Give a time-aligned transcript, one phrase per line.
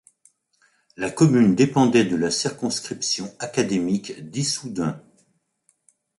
[0.97, 4.99] La commune dépendait de la circonscription académique d'Issoudun.